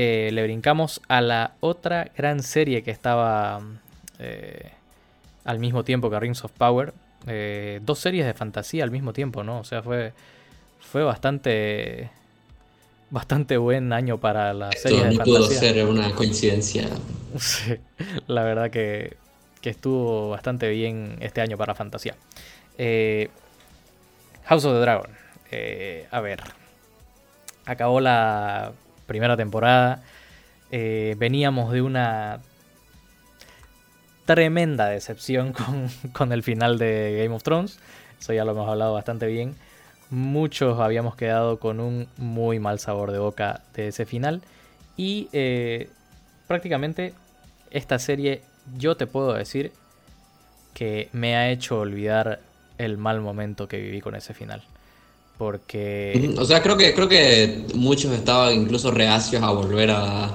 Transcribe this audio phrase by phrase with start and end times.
[0.00, 3.60] eh, le brincamos a la otra gran serie que estaba
[4.20, 4.70] eh,
[5.44, 6.94] al mismo tiempo que Rings of Power.
[7.26, 9.58] Eh, dos series de fantasía al mismo tiempo, ¿no?
[9.58, 10.12] O sea, fue,
[10.78, 12.12] fue bastante
[13.10, 15.24] bastante buen año para la serie de fantasía.
[15.24, 16.88] pudo ser una coincidencia.
[18.28, 19.16] la verdad que,
[19.60, 22.14] que, estuvo bastante bien este año para fantasía.
[24.44, 25.10] House of the Dragon.
[26.12, 26.40] a ver.
[27.66, 28.72] Acabó la
[29.08, 30.04] primera temporada.
[30.70, 32.40] Eh, veníamos de una
[34.26, 35.52] tremenda decepción
[36.12, 37.80] con, el final de Game of Thrones.
[38.20, 39.56] Eso ya lo hemos hablado bastante bien.
[40.10, 44.42] Muchos habíamos quedado con un muy mal sabor de boca de ese final.
[44.96, 45.90] Y eh,
[46.46, 47.14] prácticamente
[47.70, 48.42] esta serie
[48.76, 49.72] yo te puedo decir
[50.74, 52.40] que me ha hecho olvidar
[52.76, 54.62] el mal momento que viví con ese final.
[55.38, 56.34] Porque.
[56.36, 60.30] O sea, creo que, creo que muchos estaban incluso reacios a volver a,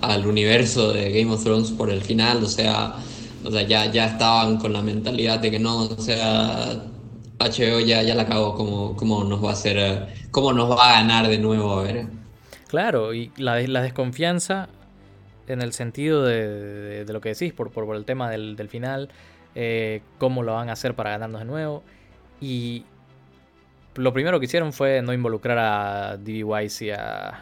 [0.00, 2.42] al universo de Game of Thrones por el final.
[2.42, 2.96] O sea,
[3.44, 6.82] o sea ya, ya estaban con la mentalidad de que no, o sea,
[7.38, 8.54] HBO ya, ya la acabó,
[8.96, 11.78] ¿cómo, nos va a hacer, cómo nos va a ganar de nuevo?
[11.78, 12.06] A ver.
[12.68, 14.70] Claro, y la, la desconfianza
[15.46, 19.08] en el sentido de, de, lo que decís, por, por, el tema del, del final,
[19.54, 21.82] eh, cómo lo van a hacer para ganarnos de nuevo.
[22.40, 22.84] Y,
[23.98, 26.44] lo primero que hicieron fue no involucrar a D.B.
[26.44, 27.40] Wise y a,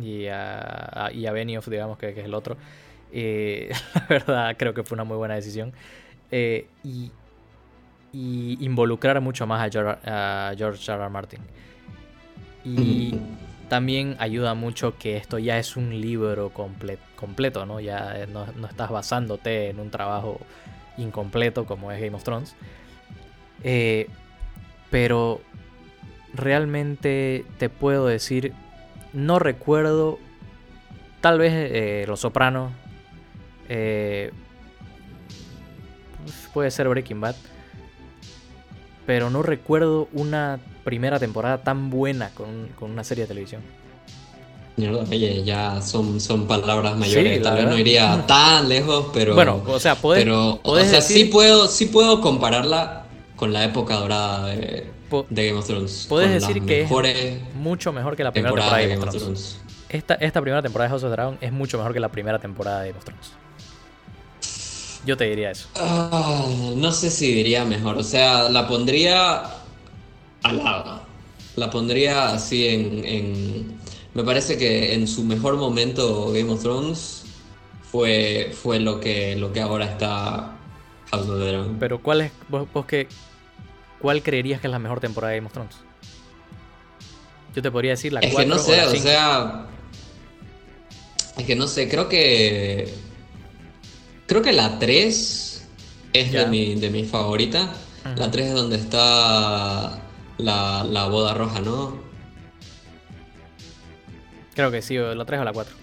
[0.00, 2.56] y a, y a Benioff, digamos, que, es el otro.
[3.12, 5.72] Eh, la verdad, creo que fue una muy buena decisión.
[6.30, 7.10] Eh, y,
[8.12, 11.02] y, involucrar mucho más a George, a George R.
[11.02, 11.10] R.
[11.10, 11.40] Martin.
[12.64, 13.18] Y
[13.68, 17.80] también ayuda mucho que esto ya es un libro completo, ¿no?
[17.80, 20.40] Ya no, no, estás basándote en un trabajo
[20.98, 22.54] incompleto como es Game of Thrones.
[23.62, 24.08] Eh,
[24.90, 25.40] pero
[26.36, 28.52] realmente te puedo decir,
[29.12, 30.18] no recuerdo,
[31.20, 32.72] tal vez eh, Los Sopranos,
[33.68, 34.30] eh,
[36.52, 37.36] puede ser Breaking Bad,
[39.06, 43.62] pero no recuerdo una primera temporada tan buena con, una serie de televisión.
[44.76, 47.42] ya son, son palabras mayores.
[47.42, 49.34] Tal vez no iría tan lejos, pero.
[49.34, 54.46] Bueno, o sea, pero, o sea, sí puedo, sí puedo compararla con la época dorada
[54.46, 54.95] de,
[55.28, 56.06] de Game of Thrones.
[56.08, 59.60] Puedes decir que es mucho mejor que la primera temporada, de Game of Thrones.
[59.88, 62.82] Esta, esta primera temporada de House of Dragon es mucho mejor que la primera temporada
[62.82, 63.32] de Game of Thrones.
[65.06, 65.68] Yo te diría eso.
[65.76, 66.44] Ah,
[66.74, 67.96] no sé si diría mejor.
[67.96, 69.44] O sea, la pondría
[70.42, 71.02] al lado.
[71.54, 73.78] La pondría así en, en,
[74.14, 77.24] Me parece que en su mejor momento Game of Thrones
[77.90, 80.56] fue, fue lo, que, lo que ahora está
[81.12, 81.76] House of the Dragon.
[81.78, 83.08] Pero ¿cuál es vos, vos que
[84.00, 85.76] ¿cuál creerías que es la mejor temporada de Game of Thrones?
[87.54, 89.66] Yo te podría decir la 4 Es que no sé, o, sea.
[91.38, 92.92] Es que no sé, creo que.
[94.26, 95.68] Creo que la 3
[96.12, 97.72] es de mi, de mi favorita.
[98.16, 100.00] La 3 es donde está
[100.38, 101.98] la, la, boda roja, ¿no?
[104.54, 105.74] Creo que sí, la 3 o la 4.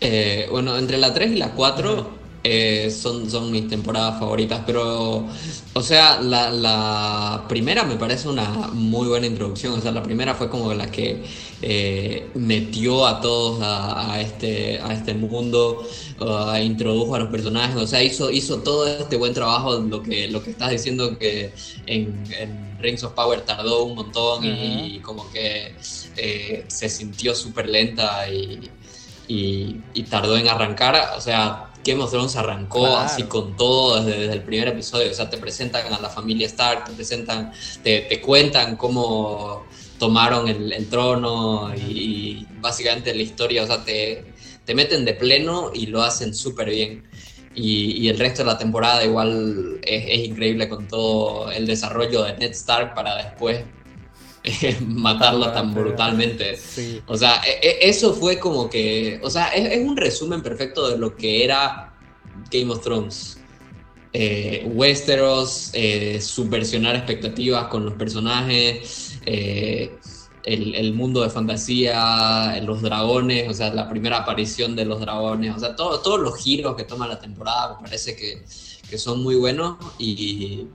[0.00, 5.26] Eh, bueno, entre la 3 y la 4 eh, son, son mis temporadas favoritas, pero,
[5.72, 10.48] o sea, la, primera me parece una muy buena introducción, o sea, la primera fue
[10.48, 11.24] como la que
[11.62, 15.84] eh, metió a todos a, este, a este mundo,
[16.62, 20.42] introdujo a los personajes, o sea, hizo, hizo todo este buen trabajo, lo que, lo
[20.42, 21.52] que estás diciendo que
[21.86, 25.74] en, Rings of Power tardó un montón y, como que
[26.16, 28.70] eh, se sintió súper lenta y,
[29.26, 34.42] y tardó en arrancar, o sea, Game of Thrones arrancó así con todo desde, el
[34.42, 35.10] primer episodio.
[35.10, 39.64] O sea, te presentan a la familia Stark, te presentan, te, cuentan cómo
[39.98, 44.32] tomaron el, trono y, básicamente la historia, o sea, te,
[44.64, 47.04] te meten de pleno y lo hacen súper bien.
[47.54, 52.52] Y, el resto de la temporada igual es, increíble con todo el desarrollo de Ned
[52.52, 53.64] Stark para después
[54.86, 56.58] matarlo tan brutalmente.
[57.06, 60.98] O sea, e, e, eso fue como que, o sea, es, un resumen perfecto de
[60.98, 61.94] lo que era
[62.50, 63.38] Game of Thrones.
[64.12, 69.94] Eh, Westeros, eh, subversionar expectativas con los personajes, eh,
[70.44, 75.58] el, mundo de fantasía, los dragones, o sea, la primera aparición de los dragones, o
[75.58, 78.42] sea, todos los giros que toma la temporada me parece que,
[78.88, 80.68] que son muy buenos y, y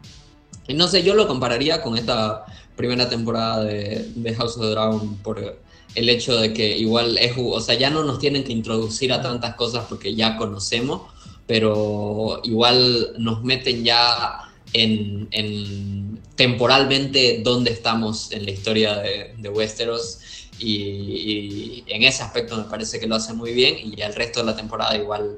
[0.70, 2.46] no sé, yo lo compararía con esta
[2.76, 5.58] primera temporada de, House of the Dragon por
[5.96, 9.22] el hecho de que igual es, o sea, ya no nos tienen que introducir a
[9.22, 11.02] tantas cosas porque ya conocemos,
[11.46, 20.20] pero igual nos meten ya en, temporalmente dónde estamos en la historia de, Westeros.
[20.60, 24.46] Y, en ese aspecto me parece que lo hace muy bien y el resto de
[24.46, 25.38] la temporada igual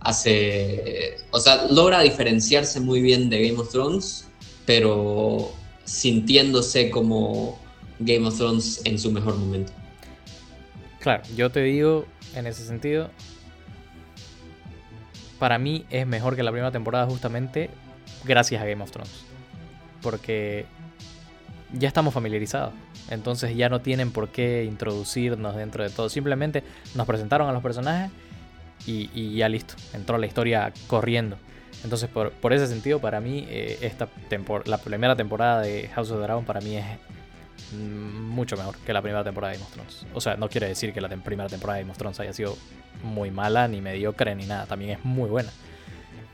[0.00, 4.26] hace, o sea, logra diferenciarse muy bien de Game of Thrones,
[4.66, 5.52] pero
[5.84, 7.58] sintiéndose como
[8.00, 9.72] Game of Thrones en su mejor momento.
[11.00, 12.04] Claro, yo te digo
[12.34, 13.10] en ese sentido,
[15.38, 17.70] para mí es mejor que la primera temporada justamente
[18.24, 19.24] gracias a Game of Thrones.
[20.02, 20.66] Porque
[21.72, 22.72] ya estamos familiarizados.
[23.10, 26.08] Entonces ya no tienen por qué introducirnos dentro de todo.
[26.08, 26.62] Simplemente
[26.94, 28.10] nos presentaron a los personajes
[28.86, 29.74] y, ya listo.
[29.92, 31.38] Entró la historia corriendo.
[31.84, 34.08] Entonces por, ese sentido para mí eh, esta
[34.64, 36.84] la primera temporada de House of the Dragon para mí es
[37.72, 40.06] mucho mejor que la primera temporada de Game of Thrones.
[40.14, 42.56] O sea, no quiere decir que la primera temporada de Game of Thrones haya sido
[43.02, 44.66] muy mala, ni mediocre, ni nada.
[44.66, 45.50] También es muy buena.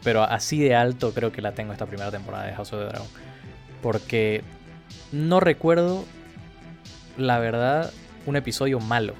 [0.02, 2.86] Pero así de alto creo que la tengo esta primera temporada de House of the
[2.86, 3.08] Dragon.
[3.80, 4.42] Porque
[5.10, 6.04] no recuerdo,
[7.16, 7.92] la verdad,
[8.26, 9.14] un episodio malo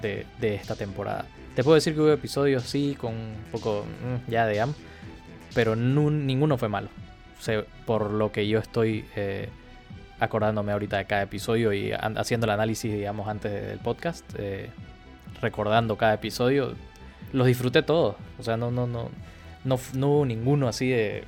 [0.00, 1.26] de, esta temporada.
[1.54, 4.72] Te puedo decir que hubo episodios, sí, con un poco mm, ya de am,
[5.54, 6.88] pero ninguno fue malo.
[7.86, 9.48] por lo que yo estoy eh,
[10.20, 14.70] acordándome ahorita de cada episodio y haciendo el análisis, digamos, antes del podcast, eh,
[15.40, 16.74] recordando cada episodio,
[17.32, 18.16] los disfruté todos.
[18.38, 19.08] O sea, no, no, no,
[19.64, 21.24] no, no hubo ninguno así de.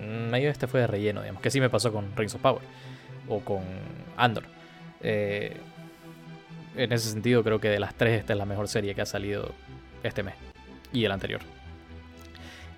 [0.00, 2.62] Mm, medio este fue de relleno, digamos, que sí me pasó con Rings of Power
[3.28, 3.62] o con
[4.16, 4.44] Andor.
[5.00, 5.56] Eh,
[6.76, 9.06] en ese sentido, creo que de las tres, esta es la mejor serie que ha
[9.06, 9.52] salido
[10.02, 10.34] este mes
[10.92, 11.40] y el anterior.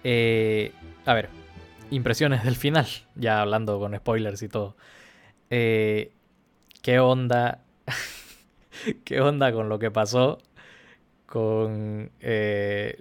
[0.08, 0.70] Eh,
[1.04, 1.30] a ver,
[1.90, 2.86] impresiones del final,
[3.16, 4.76] ya hablando con spoilers y todo.
[5.50, 6.12] Eh,
[6.80, 7.64] ¿Qué onda?
[9.04, 10.38] ¿Qué onda con lo que pasó
[11.26, 12.12] con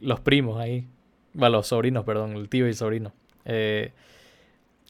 [0.02, 0.88] los primos ahí?
[1.34, 3.14] Bueno, los sobrinos, perdón, el tío y el sobrino.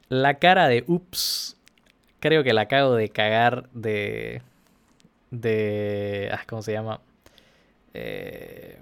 [0.08, 1.58] la cara de ups
[2.22, 4.42] creo que la acabo de cagar de.
[5.32, 6.30] de.
[6.32, 7.02] Ah, ¿Cómo se llama?
[7.94, 8.80] Eh,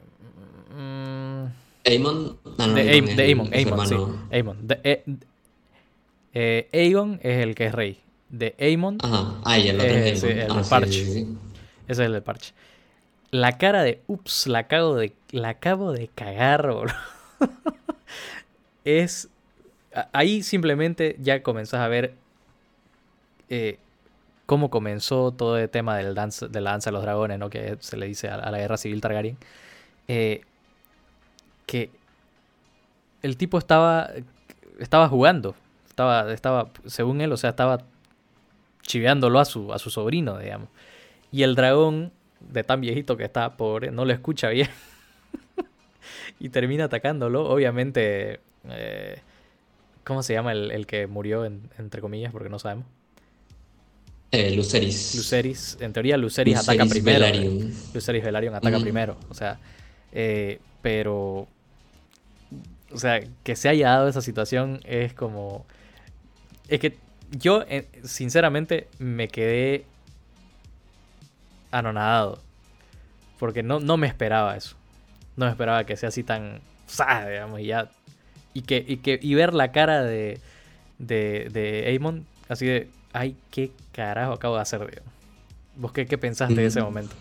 [0.70, 2.38] mm, Aemon.
[2.58, 3.96] Ah, de, Aemon, Aemon, sí.
[4.32, 4.58] Aemon.
[4.84, 5.04] Eh,
[6.34, 8.00] eh, Aegon es el que es rey.
[8.30, 8.98] De Aemon.
[9.02, 9.40] Ajá.
[9.44, 11.02] Ah, el otro es el, ah, parche.
[11.02, 11.28] Ese
[11.88, 12.54] es el del parche.
[13.32, 16.86] La cara de ups, la acabo de, la acabo de cagar, bro.
[18.86, 19.30] es.
[20.12, 22.16] Ahí simplemente ya comenzás a ver
[23.50, 23.78] eh,
[24.46, 27.50] cómo comenzó todo el tema del de la danza de los dragones, ¿no?
[27.50, 29.38] que se le dice a, la guerra civil Targaryen,
[30.08, 30.42] eh,
[31.66, 31.90] que
[33.22, 34.10] el tipo estaba,
[34.80, 35.56] estaba jugando,
[35.88, 37.84] estaba, estaba, según él, o sea, estaba
[38.82, 40.70] chiveándolo a su, a su sobrino, digamos.
[41.32, 44.70] Y el dragón, de tan viejito que está, pobre, no lo escucha bien.
[46.40, 47.50] y termina atacándolo.
[47.50, 48.40] Obviamente,
[48.70, 49.22] eh,
[50.04, 52.86] ¿cómo se llama el, que murió, entre comillas, porque no sabemos?
[54.32, 55.16] Eh, Luceris.
[55.16, 55.78] Luceris.
[55.80, 57.20] En teoría, Luceris, ataca primero.
[57.20, 57.74] Velaryon.
[57.94, 59.18] Luceris Velaryon ataca primero.
[59.30, 59.60] O sea,
[60.12, 61.48] eh, pero.
[62.94, 65.66] O sea, que se haya dado esa situación es como.
[66.68, 66.98] Es que
[67.32, 69.86] yo, eh, sinceramente, me quedé
[71.72, 72.40] anonadado.
[73.40, 74.76] Porque no, no me esperaba eso.
[75.36, 76.62] No me esperaba que sea así tan.
[77.28, 77.90] Digamos, y ya.
[78.54, 79.20] Y que, y que.
[79.22, 80.40] Y ver la cara de.
[81.00, 85.02] De, de Amon, así de ay, qué carajo acabo de hacer,
[85.76, 87.16] ¿Vos qué, qué pensaste de ese momento?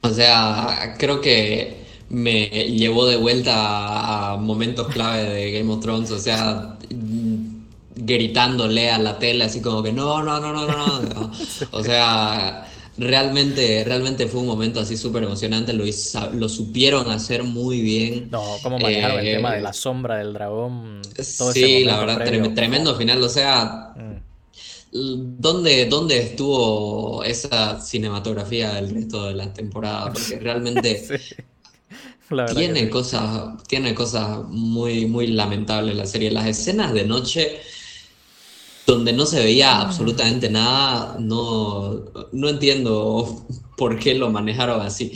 [0.00, 6.10] O sea, creo que me llevó de vuelta a momentos clave de Game of Thrones,
[6.10, 6.76] o sea,
[7.96, 11.32] gritándole a la tele así como que no, no, no, no, no, no.
[11.70, 12.68] O sea,
[12.98, 15.84] realmente, realmente fue un momento así súper emocionante, lo,
[16.34, 18.28] lo supieron hacer muy bien.
[18.30, 21.02] No, cómo manejaron el tema de la sombra del dragón.
[21.18, 23.94] sí, la verdad, tremendo final, o sea...
[23.96, 24.32] Mm.
[24.94, 30.12] ¿Dónde, ¿Dónde estuvo esa cinematografía del resto de la temporada?
[30.12, 31.02] Porque realmente
[32.54, 36.30] tiene, cosas, tiene cosas muy, muy lamentables la serie.
[36.30, 37.60] Las escenas de noche
[38.86, 39.82] donde no se veía ah.
[39.82, 43.44] absolutamente nada, no, no entiendo
[43.76, 45.12] por qué lo manejaron así.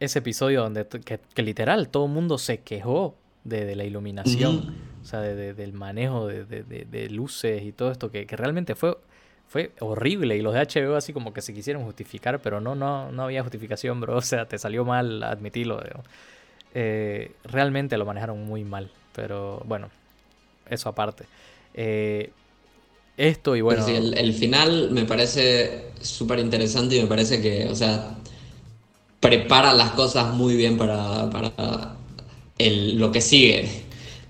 [0.00, 5.20] Ese episodio donde que, literal todo el mundo se quejó de, la iluminación, o sea,
[5.20, 8.96] del manejo de, luces y todo esto, que, realmente fue,
[9.50, 10.36] fue horrible.
[10.36, 13.42] Y los de HBO así como que se quisieron justificar, pero no, no, no había
[13.42, 14.16] justificación, bro.
[14.20, 15.82] O sea, te salió mal admitirlo.
[16.72, 19.90] Eh, realmente lo manejaron muy mal, pero bueno,
[20.68, 21.24] eso aparte.
[21.74, 22.30] Eh,
[23.16, 23.84] esto y bueno.
[23.86, 28.16] el, final me parece súper interesante y me parece que, o sea,
[29.18, 31.96] prepara las cosas muy bien para, para
[32.56, 33.68] el, lo que sigue,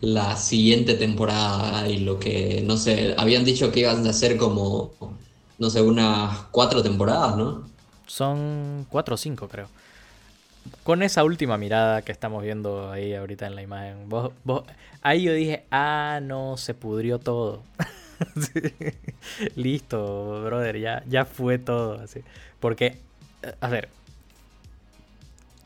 [0.00, 4.92] la siguiente temporada y lo que, no sé, habían dicho que iban a hacer como
[5.60, 7.68] no sé, unas cuatro temporadas, ¿no?
[8.06, 9.68] Son cuatro o cinco, creo.
[10.82, 14.32] Con esa última mirada que estamos viendo ahí ahorita en la imagen, vos,
[15.02, 17.62] ahí yo dije, ah, no, se pudrió todo.
[19.54, 22.00] Listo, brother, ya, ya fue todo.
[22.00, 22.20] Así.
[22.58, 22.96] Porque,
[23.60, 23.90] a ver,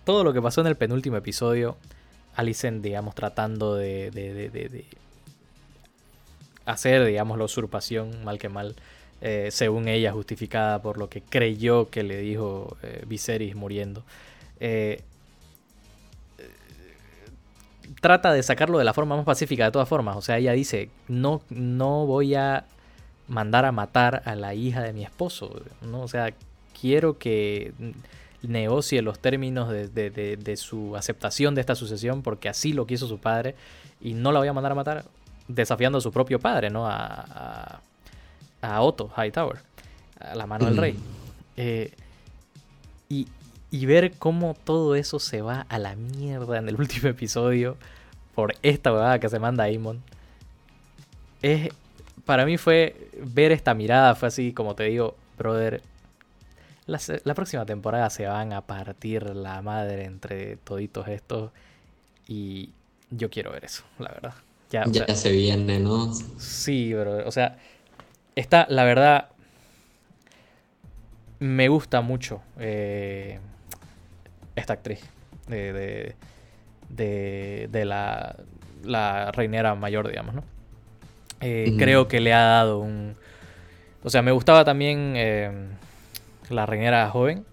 [0.05, 1.77] todo lo que pasó en el penúltimo episodio,
[2.35, 4.85] Alicent, digamos, tratando de, de, de,
[6.67, 8.75] hacer, digamos, la usurpación, mal que mal,
[9.21, 14.05] eh, según ella, justificada por lo que creyó que le dijo eh, Viserys muriendo.
[14.61, 15.03] Eh,
[18.01, 20.17] trata de sacarlo de la forma más pacífica de todas formas.
[20.17, 22.67] O sea, ella dice, no, no voy a
[23.29, 25.63] mandar a matar a la hija de mi esposo.
[25.93, 26.35] O sea,
[26.79, 27.73] quiero que
[28.49, 33.55] negocie los términos de, su aceptación de esta sucesión porque así lo quiso su padre
[34.01, 35.05] y no la voy a mandar a matar
[35.49, 36.87] desafiando a su propio padre, ¿no?
[36.87, 37.81] A,
[38.63, 39.59] a, Otto Hightower,
[40.21, 40.97] a la mano del rey.
[41.57, 41.93] Eh,
[43.09, 43.29] y,
[43.71, 47.77] y ver cómo todo eso se va a la mierda en el último episodio
[48.35, 50.03] por esta huevada que se manda Aemon.
[51.43, 51.69] Es,
[52.25, 55.83] para mí fue ver esta mirada, fue así como te digo, brother,
[56.87, 61.51] la, próxima temporada se van a partir la madre entre toditos estos
[62.29, 62.71] y
[63.11, 64.35] yo quiero ver eso, la verdad.
[64.71, 66.13] Ya, se viene, ¿no?
[66.39, 67.27] Sí, bro.
[67.27, 67.59] O sea,
[68.35, 69.29] está, la verdad,
[71.39, 73.39] me gusta mucho eh,
[74.57, 75.01] esta actriz
[75.47, 76.15] de,
[76.89, 78.37] de, de, la,
[78.83, 80.45] la, reinera mayor, digamos, ¿no?
[81.41, 83.15] Eh, creo que le ha dado un...
[84.03, 85.15] O sea, me gustaba también...
[85.17, 85.53] Eh,
[86.51, 87.45] la reinera joven.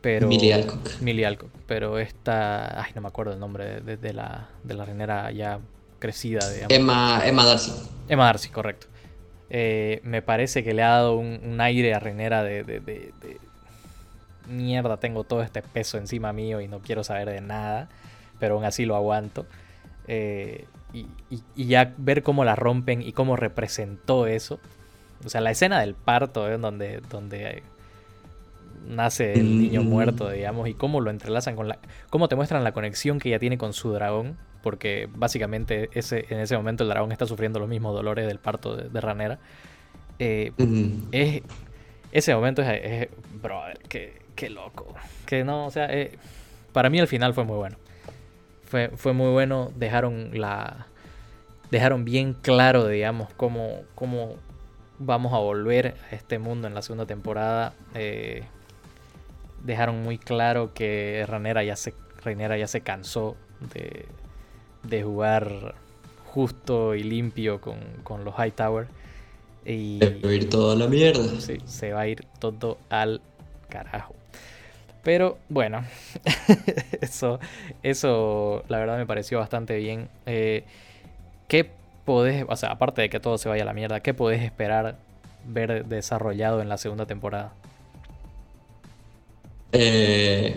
[0.00, 1.00] Pero, Millie Alcock.
[1.00, 1.50] Millie Alcock.
[1.66, 2.80] Pero esta.
[2.82, 5.58] Ay, no me acuerdo el nombre de, la, de la reinera ya
[5.98, 6.40] crecida.
[6.68, 7.72] Emma, Emma Darcy.
[8.08, 8.86] Emma Darcy, correcto.
[9.50, 13.12] Eh, me parece que le ha dado un, aire a reinera de, de,
[14.48, 17.88] Mierda, tengo todo este peso encima mío y no quiero saber de nada.
[18.38, 19.46] Pero aún así lo aguanto.
[20.06, 21.06] Eh, y,
[21.56, 24.60] y, ya ver cómo la rompen y cómo representó eso.
[25.24, 26.58] O sea, la escena del parto, ¿eh?
[26.58, 27.62] donde, donde
[28.86, 29.86] nace el niño mm.
[29.86, 31.78] muerto, digamos, y cómo lo entrelazan con la.
[32.10, 36.40] cómo te muestran la conexión que ella tiene con su dragón, porque básicamente ese, en
[36.40, 39.38] ese momento el dragón está sufriendo los mismos dolores del parto de, Ranera.
[40.18, 40.52] Eh,
[41.12, 41.42] es,
[42.12, 43.08] ese momento es, es
[43.42, 44.94] brother, qué, qué, loco.
[45.26, 46.18] Que no, o sea, eh,
[46.72, 47.76] para mí el final fue muy bueno.
[48.64, 50.86] Fue, fue muy bueno, dejaron la.
[51.70, 54.36] Dejaron bien claro, digamos, cómo, cómo
[54.98, 57.74] vamos a volver a este mundo en la segunda temporada.
[57.94, 58.44] Eh,
[59.66, 61.92] dejaron muy claro que Ranera ya se,
[62.24, 63.36] ya se cansó
[63.74, 64.06] de,
[64.82, 65.74] de jugar
[66.24, 68.86] justo y limpio con, con los Hightower.
[69.64, 71.40] Y, se va a ir todo a la mierda.
[71.40, 73.20] Sí, se va a ir todo al
[73.68, 74.14] carajo.
[75.02, 75.84] Pero bueno,
[77.00, 77.38] eso,
[77.82, 80.08] eso la verdad me pareció bastante bien.
[80.26, 80.64] Eh,
[81.48, 81.70] ¿Qué
[82.04, 84.96] podés, o sea, aparte de que todo se vaya a la mierda, qué podés esperar
[85.46, 87.52] ver desarrollado en la segunda temporada?
[89.72, 90.56] Eh,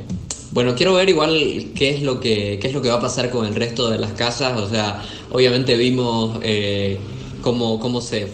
[0.51, 3.29] bueno, quiero ver igual qué es lo que qué es lo que va a pasar
[3.29, 4.59] con el resto de las casas.
[4.59, 6.97] O sea, obviamente vimos eh,
[7.41, 8.27] cómo, cómo se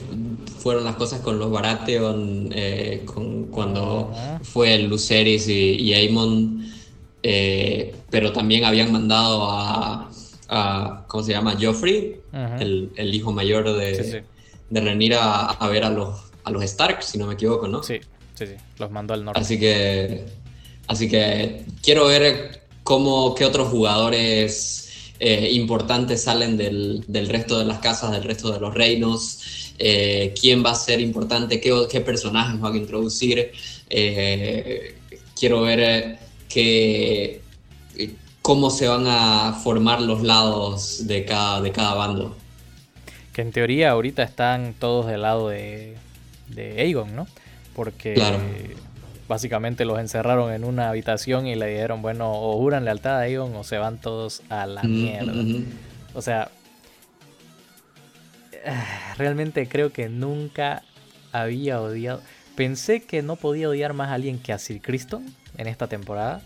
[0.65, 6.65] fueron las cosas con los Baratheon eh, con, cuando fue el Luceris y, y Aemon,
[7.21, 10.09] eh, pero también habían mandado a,
[10.49, 11.55] a ¿cómo se llama?
[11.61, 12.19] Joffrey,
[12.59, 14.23] el, el, hijo mayor de,
[14.71, 17.83] de Renira, a, ver a los, a los Stark, si no me equivoco, ¿no?
[17.83, 17.99] Sí,
[18.33, 19.39] sí, sí, los mandó al norte.
[19.39, 20.25] Así que
[20.87, 27.79] Así que quiero ver cómo, qué otros jugadores eh, importantes salen del, resto de las
[27.79, 32.59] casas, del resto de los reinos, eh, quién va a ser importante, qué, qué personajes
[32.59, 33.51] van a introducir.
[33.89, 34.97] Eh,
[35.37, 37.41] quiero ver qué,
[38.41, 42.35] cómo se van a formar los lados de cada, de cada bando.
[43.33, 45.95] Que en teoría ahorita están todos del lado de,
[46.49, 47.27] de Aegon, ¿no?
[47.75, 48.13] Porque
[49.27, 53.55] básicamente los encerraron en una habitación y le dijeron, bueno, o juran lealtad a Aegon
[53.55, 55.33] o se van todos a la mierda.
[56.13, 56.49] O sea,
[59.17, 60.83] realmente creo que nunca
[61.31, 62.21] había odiado.
[62.55, 65.25] Pensé que no podía odiar más a alguien que a Sir Criston
[65.57, 66.41] en esta temporada.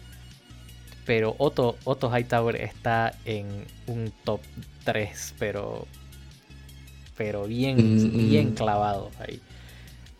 [1.05, 4.41] Pero Otto, Otto Hightower está en un top
[4.83, 5.87] 3, pero.
[7.17, 9.41] Pero bien, bien clavado ahí.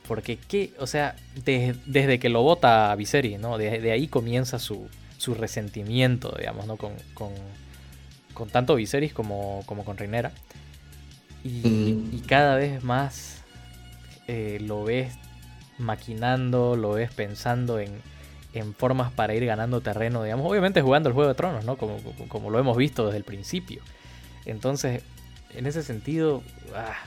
[0.10, 0.74] Porque, ¿qué?
[0.80, 3.60] O sea, desde que lo vota a Viserys, ¿no?
[3.60, 4.90] De, ahí comienza su,
[5.20, 6.78] su, resentimiento, digamos, ¿no?
[6.78, 7.32] Con, con,
[8.34, 10.32] con tanto Viserys como, como con Reinera.
[11.44, 13.44] Y, y cada vez más
[14.28, 15.14] eh, lo ves
[15.78, 17.92] maquinando, lo ves pensando en,
[18.54, 21.78] en formas para ir ganando terreno, digamos, obviamente jugando el Juego de Tronos, ¿no?
[21.78, 22.00] Como,
[22.30, 23.84] como, lo hemos visto desde el principio.
[24.46, 25.04] Entonces,
[25.54, 26.42] en ese sentido,
[26.76, 26.98] ah,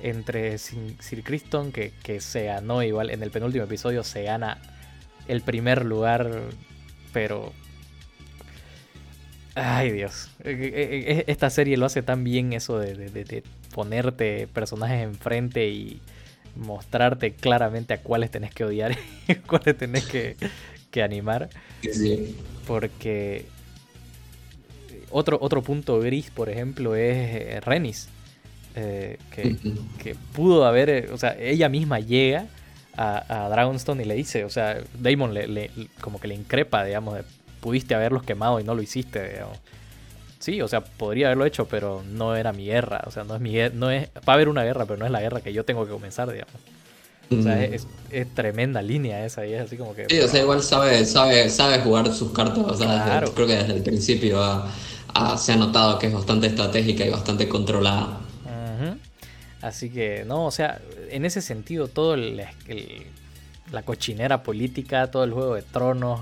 [0.00, 4.60] entre Sir Criston, que, que se ganó igual en el penúltimo episodio, se gana
[5.28, 6.42] el primer lugar,
[7.12, 7.52] pero...
[9.56, 15.04] Ay Dios, e, e, e, esta serie lo hace tan bien eso de, ponerte personajes
[15.04, 16.00] enfrente y
[16.56, 18.96] mostrarte claramente a cuáles tenés que odiar
[19.28, 20.36] y cuáles tenés que,
[21.00, 21.50] animar.
[22.66, 23.46] Porque
[25.10, 28.08] otro, otro punto gris, por ejemplo, es eh, Renis.
[28.76, 32.46] Eh, que, pudo haber, eh, o sea, ella misma llega
[32.96, 37.24] a, Dragonstone y le dice, o sea, Damon le, como que le increpa, digamos, de,
[37.60, 39.58] pudiste haberlos quemado y no lo hiciste, digamos.
[40.38, 43.40] Sí, o sea, podría haberlo hecho, pero no era mi guerra, o sea, no es
[43.40, 45.64] mi no es, va a haber una guerra, pero no es la guerra que yo
[45.64, 46.54] tengo que comenzar, digamos.
[47.30, 47.74] O sea, mm.
[48.10, 50.06] es, tremenda línea esa y es así como que...
[50.10, 53.74] Sí, o sea, igual sabe, sabe, sabe jugar sus cartas, o sea, creo que desde
[53.74, 54.38] el principio
[55.38, 58.20] se ha notado que es bastante estratégica y bastante controlada.
[59.64, 60.78] Así que, no, o sea,
[61.08, 62.44] en ese sentido, todo el,
[63.72, 66.20] la cochinera política, todo el juego de tronos,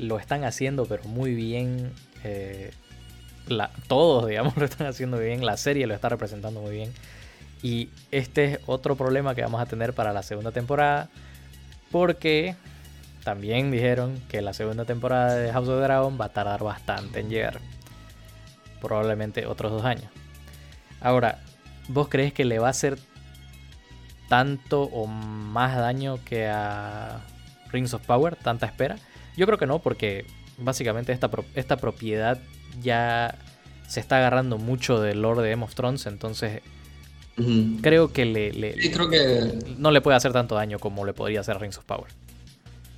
[0.00, 1.92] lo están haciendo, pero muy bien.
[2.24, 2.72] Eh,
[3.46, 5.46] la, todos, digamos, lo están haciendo bien.
[5.46, 6.92] La serie lo está representando muy bien.
[7.62, 11.08] Y este es otro problema que vamos a tener para la segunda temporada.
[11.92, 12.56] Porque
[13.22, 17.30] también dijeron que la segunda temporada de House of Dragon va a tardar bastante en
[17.30, 17.60] llegar.
[18.80, 20.10] Probablemente otros dos años.
[21.00, 21.38] Ahora,
[21.88, 22.98] ¿Vos crees que le va a hacer
[24.28, 27.20] tanto o más daño que a
[27.70, 28.36] Rings of Power?
[28.36, 28.96] ¿Tanta espera?
[29.36, 30.24] Yo creo que no, porque
[30.58, 32.38] básicamente esta, esta propiedad
[32.80, 33.38] ya
[33.88, 36.62] se está agarrando mucho del Lord de Game of Thrones, entonces
[37.80, 38.50] creo que le,
[38.90, 42.10] creo que no le puede hacer tanto daño como le podría hacer Rings of Power.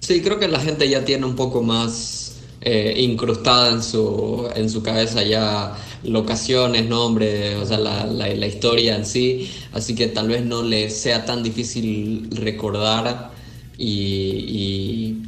[0.01, 4.71] Sí, creo que la gente ya tiene un poco más eh, incrustada en su, en
[4.71, 10.29] su cabeza ya locaciones, nombres, o sea, la, la, historia en sí, así que tal
[10.29, 13.33] vez no le sea tan difícil recordar
[13.77, 15.19] y,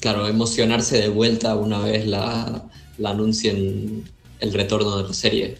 [0.00, 2.64] claro, emocionarse de vuelta una vez la,
[2.96, 4.04] la anuncien
[4.40, 5.58] el retorno de la serie.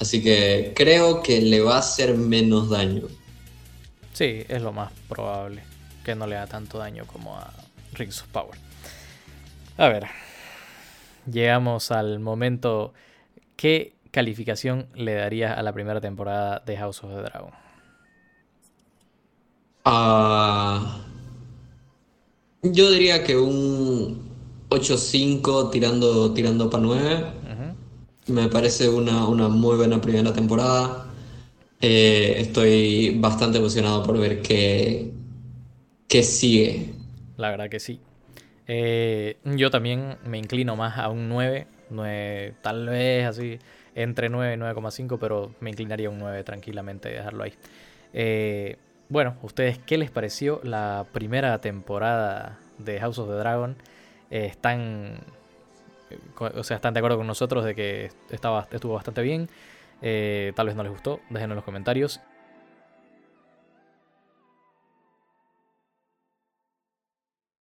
[0.00, 3.02] Así que creo que le va a hacer menos daño.
[4.12, 5.62] Sí, es lo más probable.
[6.04, 7.52] Que no le haga tanto daño como a
[7.92, 8.58] Rings of Power.
[9.76, 10.06] A ver,
[11.30, 12.92] llegamos al momento.
[13.56, 17.50] ¿Qué calificación le darías a la primera temporada de House of the Dragon?
[19.84, 21.00] Ah,
[22.62, 24.30] yo diría que un
[24.70, 27.26] 8-5 tirando, tirando para 9.
[28.26, 31.06] Me parece una, muy buena primera temporada.
[31.80, 35.12] Eh, estoy bastante emocionado por ver qué,
[36.08, 36.94] qué sigue.
[37.36, 38.00] La verdad que sí.
[38.66, 41.66] Eh, yo también me inclino más a un 9,
[42.62, 43.58] tal vez así,
[43.94, 47.54] entre 9 y 9,5, pero me inclinaría a un 9 tranquilamente dejarlo ahí.
[48.12, 48.76] Eh,
[49.08, 53.76] bueno, ¿ustedes qué les pareció la primera temporada de House of the Dragon?
[54.30, 55.18] Eh, ¿Están,
[56.38, 59.48] o sea, ¿Están de acuerdo con nosotros de que estaba, estuvo bastante bien?
[60.54, 62.20] tal vez no les gustó, déjenos en los comentarios.